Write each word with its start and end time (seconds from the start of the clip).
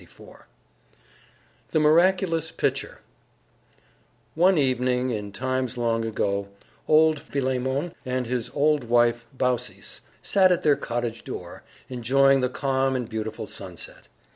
CHAPTER 0.01 0.23
VII 0.23 0.97
THE 1.73 1.79
MIRACULOUS 1.79 2.53
PITCHER 2.53 3.01
One 4.33 4.57
evening, 4.57 5.11
in 5.11 5.31
times 5.31 5.77
long 5.77 6.05
ago, 6.05 6.47
old 6.87 7.19
Philemon 7.19 7.93
and 8.03 8.25
his 8.25 8.49
old 8.55 8.85
wife 8.85 9.27
Baucis 9.31 10.01
sat 10.23 10.51
at 10.51 10.63
their 10.63 10.75
cottage 10.75 11.23
door, 11.23 11.61
enjoying 11.87 12.41
the 12.41 12.49
calm 12.49 12.95
and 12.95 13.07
beautiful 13.07 13.45
sunset. 13.45 14.07